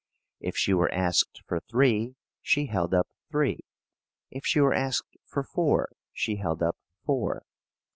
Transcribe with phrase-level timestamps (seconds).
[0.39, 3.59] If she were asked for three, she held up three.
[4.31, 7.43] If she were asked for four, she held up four.